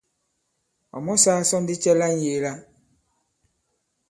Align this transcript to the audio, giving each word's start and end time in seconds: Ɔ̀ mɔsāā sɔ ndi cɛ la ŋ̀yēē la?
Ɔ̀ 0.97 1.03
mɔsāā 1.05 1.41
sɔ 1.49 1.57
ndi 1.61 1.75
cɛ 1.83 1.91
la 1.99 2.07
ŋ̀yēē 2.17 2.37
la? 2.43 2.51